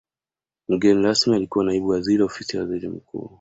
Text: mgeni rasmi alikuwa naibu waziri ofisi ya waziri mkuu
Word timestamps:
mgeni 0.69 1.03
rasmi 1.03 1.35
alikuwa 1.35 1.65
naibu 1.65 1.87
waziri 1.87 2.23
ofisi 2.23 2.57
ya 2.57 2.63
waziri 2.63 2.87
mkuu 2.89 3.29